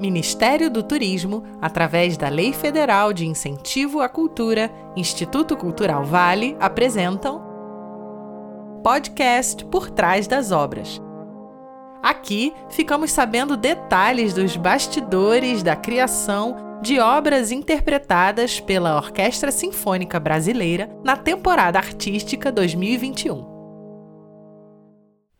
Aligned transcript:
Ministério 0.00 0.70
do 0.70 0.82
Turismo, 0.82 1.44
através 1.60 2.16
da 2.16 2.30
Lei 2.30 2.54
Federal 2.54 3.12
de 3.12 3.26
Incentivo 3.26 4.00
à 4.00 4.08
Cultura, 4.08 4.70
Instituto 4.96 5.56
Cultural 5.56 6.04
Vale, 6.04 6.56
apresentam 6.58 7.42
Podcast 8.82 9.62
Por 9.66 9.90
Trás 9.90 10.26
das 10.26 10.50
Obras. 10.52 11.00
Aqui 12.02 12.54
ficamos 12.70 13.12
sabendo 13.12 13.58
detalhes 13.58 14.32
dos 14.32 14.56
bastidores 14.56 15.62
da 15.62 15.76
criação 15.76 16.56
de 16.80 16.98
obras 16.98 17.52
interpretadas 17.52 18.58
pela 18.58 18.96
Orquestra 18.96 19.52
Sinfônica 19.52 20.18
Brasileira 20.18 20.88
na 21.04 21.14
temporada 21.14 21.78
artística 21.78 22.50
2021. 22.50 23.49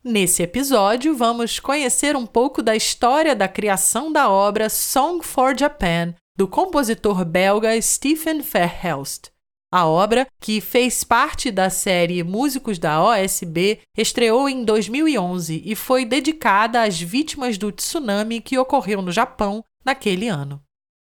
Nesse 0.03 0.43
episódio, 0.43 1.15
vamos 1.15 1.61
conhecer 1.61 2.17
um 2.17 2.25
pouco 2.25 2.63
da 2.63 2.75
história 2.75 3.37
da 3.37 3.47
criação 3.47 4.11
da 4.11 4.31
obra 4.31 4.71
Song 4.71 5.23
for 5.23 5.55
Japan, 5.57 6.15
do 6.35 6.49
compositor 6.49 7.23
belga 7.23 7.81
Stephen 7.83 8.41
Verhelst. 8.41 9.27
A 9.71 9.87
obra, 9.87 10.27
que 10.41 10.59
fez 10.59 11.05
parte 11.05 11.51
da 11.51 11.69
série 11.69 12.23
Músicos 12.23 12.79
da 12.79 13.05
OSB, 13.05 13.81
estreou 13.95 14.49
em 14.49 14.65
2011 14.65 15.63
e 15.67 15.75
foi 15.75 16.07
dedicada 16.07 16.81
às 16.83 16.99
vítimas 16.99 17.59
do 17.59 17.71
tsunami 17.71 18.41
que 18.41 18.59
ocorreu 18.59 19.03
no 19.03 19.13
Japão 19.13 19.63
naquele 19.85 20.29
ano. 20.29 20.63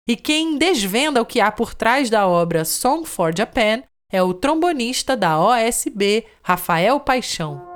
E 0.08 0.16
quem 0.16 0.58
desvenda 0.58 1.22
o 1.22 1.26
que 1.26 1.42
há 1.42 1.52
por 1.52 1.74
trás 1.74 2.10
da 2.10 2.26
obra 2.26 2.64
Song 2.64 3.06
for 3.06 3.38
Japan 3.38 3.84
é 4.10 4.24
o 4.24 4.34
trombonista 4.34 5.18
da 5.18 5.38
OSB, 5.38 6.26
Rafael 6.42 6.98
Paixão. 7.02 7.75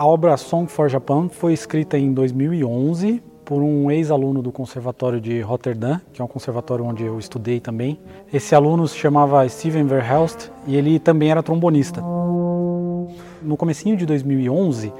A 0.00 0.06
obra 0.06 0.34
Song 0.38 0.66
for 0.66 0.88
Japan 0.88 1.28
foi 1.28 1.52
escrita 1.52 1.98
em 1.98 2.10
2011 2.14 3.22
por 3.44 3.60
um 3.60 3.90
ex-aluno 3.90 4.40
do 4.40 4.50
Conservatório 4.50 5.20
de 5.20 5.42
Rotterdam, 5.42 6.00
que 6.10 6.22
é 6.22 6.24
um 6.24 6.26
conservatório 6.26 6.86
onde 6.86 7.04
eu 7.04 7.18
estudei 7.18 7.60
também. 7.60 8.00
Esse 8.32 8.54
aluno 8.54 8.88
se 8.88 8.96
chamava 8.96 9.46
Steven 9.46 9.84
Verhelst 9.84 10.48
e 10.66 10.74
ele 10.74 10.98
também 10.98 11.30
era 11.30 11.42
trombonista. 11.42 12.00
No 12.00 13.58
comecinho 13.58 13.94
de 13.94 14.06
2011, 14.06 14.90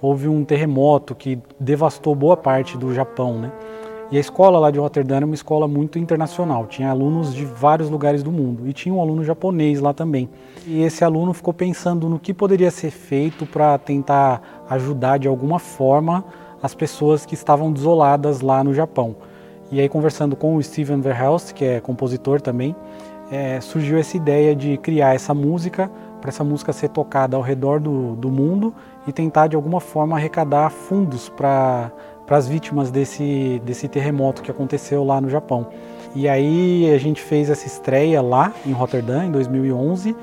houve 0.00 0.28
um 0.28 0.44
terremoto 0.44 1.16
que 1.16 1.36
devastou 1.58 2.14
boa 2.14 2.36
parte 2.36 2.78
do 2.78 2.94
Japão, 2.94 3.40
né? 3.40 3.50
E 4.10 4.16
a 4.16 4.20
escola 4.20 4.58
lá 4.58 4.70
de 4.70 4.78
Rotterdam 4.78 5.16
era 5.16 5.26
uma 5.26 5.34
escola 5.34 5.66
muito 5.66 5.98
internacional, 5.98 6.66
tinha 6.66 6.90
alunos 6.90 7.34
de 7.34 7.44
vários 7.44 7.88
lugares 7.88 8.22
do 8.22 8.30
mundo 8.30 8.68
e 8.68 8.72
tinha 8.72 8.94
um 8.94 9.00
aluno 9.00 9.24
japonês 9.24 9.80
lá 9.80 9.92
também. 9.94 10.28
E 10.66 10.82
esse 10.82 11.02
aluno 11.02 11.32
ficou 11.32 11.54
pensando 11.54 12.08
no 12.08 12.18
que 12.18 12.34
poderia 12.34 12.70
ser 12.70 12.90
feito 12.90 13.46
para 13.46 13.78
tentar 13.78 14.64
ajudar 14.68 15.18
de 15.18 15.26
alguma 15.26 15.58
forma 15.58 16.24
as 16.62 16.74
pessoas 16.74 17.26
que 17.26 17.34
estavam 17.34 17.72
desoladas 17.72 18.40
lá 18.40 18.62
no 18.62 18.74
Japão. 18.74 19.16
E 19.72 19.80
aí 19.80 19.88
conversando 19.88 20.36
com 20.36 20.56
o 20.56 20.62
Steven 20.62 21.00
Verhelst, 21.00 21.52
que 21.52 21.64
é 21.64 21.80
compositor 21.80 22.40
também, 22.40 22.76
é, 23.30 23.60
surgiu 23.60 23.98
essa 23.98 24.16
ideia 24.16 24.54
de 24.54 24.76
criar 24.78 25.14
essa 25.14 25.34
música 25.34 25.90
para 26.20 26.30
essa 26.30 26.44
música 26.44 26.72
ser 26.72 26.88
tocada 26.88 27.36
ao 27.36 27.42
redor 27.42 27.80
do, 27.80 28.16
do 28.16 28.30
mundo 28.30 28.72
e 29.06 29.12
tentar 29.12 29.46
de 29.46 29.56
alguma 29.56 29.80
forma 29.80 30.16
arrecadar 30.16 30.70
fundos 30.70 31.28
para 31.28 31.92
para 32.26 32.36
as 32.36 32.48
vítimas 32.48 32.90
desse, 32.90 33.60
desse 33.64 33.88
terremoto 33.88 34.42
que 34.42 34.50
aconteceu 34.50 35.04
lá 35.04 35.20
no 35.20 35.28
Japão. 35.28 35.68
E 36.14 36.28
aí 36.28 36.92
a 36.92 36.98
gente 36.98 37.20
fez 37.20 37.50
essa 37.50 37.66
estreia 37.66 38.22
lá 38.22 38.52
em 38.64 38.72
Rotterdam 38.72 39.24
em 39.24 39.30
2011 39.30 40.14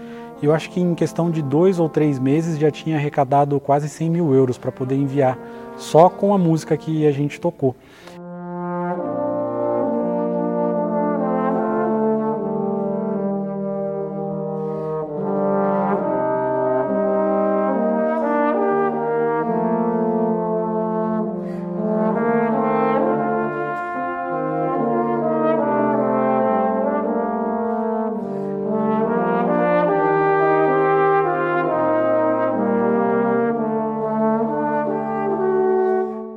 e 0.42 0.46
eu 0.46 0.54
acho 0.54 0.70
que 0.70 0.80
em 0.80 0.96
questão 0.96 1.30
de 1.30 1.42
dois 1.42 1.80
ou 1.80 1.88
três 1.88 2.18
meses 2.18 2.58
já 2.58 2.72
tinha 2.72 2.96
arrecadado 2.96 3.60
quase 3.60 3.88
100 3.88 4.10
mil 4.10 4.34
euros 4.34 4.58
para 4.58 4.72
poder 4.72 4.96
enviar 4.96 5.38
só 5.78 6.10
com 6.10 6.34
a 6.34 6.38
música 6.38 6.76
que 6.76 7.06
a 7.06 7.12
gente 7.12 7.40
tocou. 7.40 7.76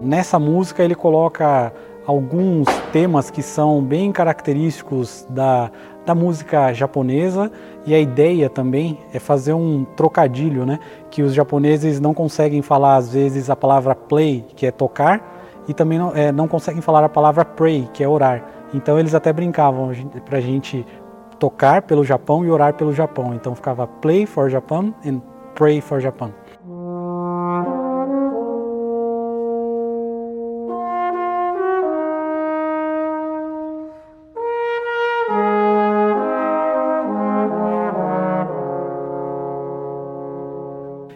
Nessa 0.04 0.38
música 0.38 0.84
ele 0.84 0.94
coloca 0.94 1.72
alguns 2.06 2.69
temas 2.92 3.31
que 3.31 3.42
são 3.42 3.82
bem 3.82 4.12
característicos 4.12 5.26
da, 5.31 5.70
da 6.04 6.15
música 6.15 6.75
japonesa 6.75 7.50
e 7.87 7.94
a 7.94 7.98
ideia 7.98 8.50
também 8.50 8.98
é 9.14 9.19
fazer 9.19 9.54
um 9.54 9.84
trocadilho, 9.97 10.66
né? 10.66 10.78
Que 11.10 11.22
os 11.22 11.32
japoneses 11.32 12.00
não 12.00 12.12
conseguem 12.12 12.60
falar 12.60 12.97
às 12.97 13.14
vezes 13.14 13.48
a 13.48 13.56
palavra 13.56 13.94
play, 13.94 14.44
que 14.54 14.66
é 14.66 14.70
tocar, 14.70 15.34
e 15.66 15.72
também 15.72 15.98
não, 15.98 16.14
é, 16.14 16.31
não 16.31 16.47
conseguem 16.47 16.82
falar 16.82 17.03
a 17.03 17.09
palavra 17.09 17.43
pray, 17.43 17.88
que 17.94 18.04
é 18.04 18.09
orar. 18.09 18.44
Então 18.75 18.98
eles 18.98 19.14
até 19.14 19.32
brincavam 19.32 19.91
para 20.26 20.37
a 20.37 20.41
gente 20.41 20.87
tocar 21.38 21.82
pelo 21.82 22.04
Japão 22.04 22.44
e 22.44 22.50
orar 22.50 22.75
pelo 22.75 22.93
Japão. 22.93 23.32
Então 23.34 23.54
ficava 23.54 23.87
play 23.87 24.26
for 24.26 24.50
Japan 24.50 24.93
and 25.06 25.22
pray 25.54 25.81
for 25.81 25.98
Japan. 26.00 26.31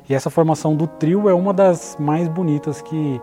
E 0.09 0.15
essa 0.15 0.31
formação 0.31 0.75
do 0.75 0.87
trio 0.87 1.29
é 1.29 1.35
uma 1.35 1.53
das 1.53 1.97
mais 2.01 2.29
bonitas 2.29 2.81
que, 2.81 3.21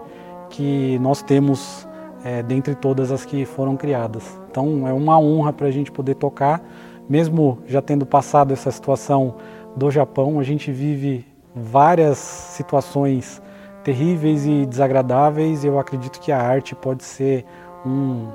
que 0.50 1.00
nós 1.00 1.23
temos 1.23 1.88
é, 2.23 2.44
dentre 2.44 2.75
todas 2.75 3.12
as 3.12 3.25
que 3.25 3.44
foram 3.44 3.75
criadas. 3.75 4.40
Então 4.51 4.88
é 4.88 4.94
uma 4.94 5.19
honra 5.19 5.51
para 5.51 5.68
a 5.68 5.72
gente 5.72 5.91
poder 5.91 6.16
tocar, 6.16 6.63
mesmo 7.09 7.59
já 7.66 7.81
tendo 7.81 8.06
passado 8.06 8.53
essa 8.53 8.69
situação 8.69 9.35
do 9.75 9.90
Japão, 9.90 10.40
a 10.40 10.44
gente 10.44 10.72
vive 10.72 11.25
várias 11.56 12.18
situações 12.18 13.41
terríveis 13.84 14.45
e 14.45 14.66
desagradáveis 14.66 15.63
e 15.63 15.68
eu 15.68 15.79
acredito 15.79 16.19
que 16.19 16.31
a 16.31 16.41
arte 16.41 16.75
pode 16.75 17.03
ser 17.03 17.45
um, 17.85 18.28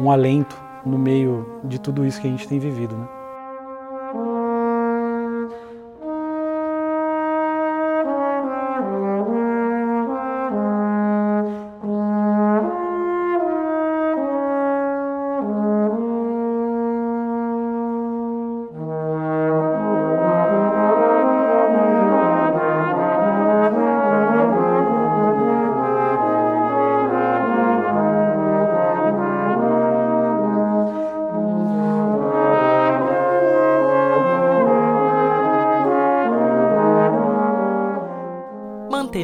um 0.00 0.10
alento 0.10 0.56
no 0.84 0.98
meio 0.98 1.60
de 1.64 1.78
tudo 1.78 2.06
isso 2.06 2.20
que 2.20 2.26
a 2.26 2.30
gente 2.30 2.48
tem 2.48 2.58
vivido. 2.58 2.96
Né? 2.96 3.15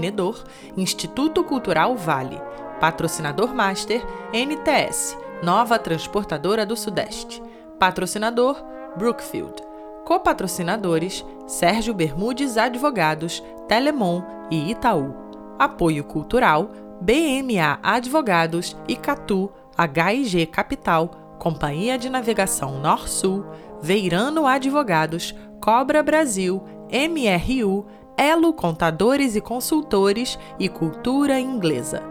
Mantenedor 0.02 0.42
Instituto 0.76 1.44
Cultural 1.44 1.96
Vale, 1.96 2.40
patrocinador 2.80 3.54
master 3.54 4.04
NTS, 4.32 5.16
Nova 5.42 5.78
Transportadora 5.78 6.66
do 6.66 6.76
Sudeste, 6.76 7.40
patrocinador 7.78 8.62
Brookfield, 8.96 9.62
copatrocinadores 10.04 11.24
Sérgio 11.46 11.94
Bermudes 11.94 12.56
Advogados, 12.56 13.42
Telemon 13.68 14.22
e 14.50 14.72
Itaú, 14.72 15.14
apoio 15.58 16.02
cultural 16.04 16.70
BMA 17.00 17.78
Advogados 17.82 18.76
e 18.88 18.96
Catu 18.96 19.52
HIG 19.78 20.46
Capital, 20.46 21.36
Companhia 21.38 21.96
de 21.96 22.08
Navegação 22.08 22.80
Nor-Sul, 22.80 23.44
Veirano 23.80 24.46
Advogados, 24.46 25.34
Cobra 25.60 26.02
Brasil, 26.02 26.62
MRU, 26.92 27.86
Elo 28.16 28.52
Contadores 28.52 29.34
e 29.34 29.40
Consultores 29.40 30.38
e 30.58 30.68
Cultura 30.68 31.40
Inglesa. 31.40 32.02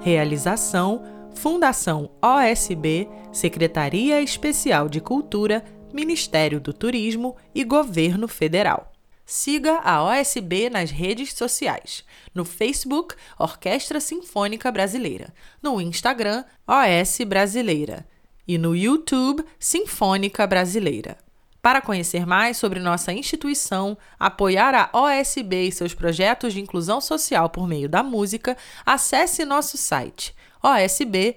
Realização: 0.00 1.02
Fundação 1.34 2.10
OSB, 2.22 3.08
Secretaria 3.32 4.20
Especial 4.20 4.88
de 4.88 5.00
Cultura, 5.00 5.64
Ministério 5.92 6.60
do 6.60 6.72
Turismo 6.72 7.36
e 7.54 7.64
Governo 7.64 8.28
Federal. 8.28 8.92
Siga 9.24 9.80
a 9.82 10.04
OSB 10.04 10.70
nas 10.70 10.90
redes 10.90 11.32
sociais. 11.32 12.04
No 12.32 12.44
Facebook, 12.44 13.16
Orquestra 13.38 13.98
Sinfônica 13.98 14.70
Brasileira. 14.70 15.34
No 15.60 15.80
Instagram, 15.80 16.44
OS 16.66 17.18
Brasileira. 17.26 18.06
E 18.46 18.56
no 18.56 18.76
YouTube, 18.76 19.44
Sinfônica 19.58 20.46
Brasileira. 20.46 21.18
Para 21.66 21.80
conhecer 21.80 22.24
mais 22.24 22.58
sobre 22.58 22.78
nossa 22.78 23.12
instituição, 23.12 23.98
apoiar 24.20 24.72
a 24.72 24.88
OSB 24.96 25.66
e 25.66 25.72
seus 25.72 25.92
projetos 25.92 26.54
de 26.54 26.60
inclusão 26.60 27.00
social 27.00 27.50
por 27.50 27.66
meio 27.66 27.88
da 27.88 28.04
música, 28.04 28.56
acesse 28.86 29.44
nosso 29.44 29.76
site 29.76 30.32
osb.com.br. 30.62 31.36